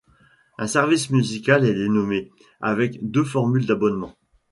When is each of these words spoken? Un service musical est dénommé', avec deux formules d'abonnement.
Un 0.57 0.65
service 0.65 1.11
musical 1.11 1.63
est 1.63 1.75
dénommé', 1.75 2.31
avec 2.59 3.07
deux 3.07 3.23
formules 3.23 3.67
d'abonnement. 3.67 4.17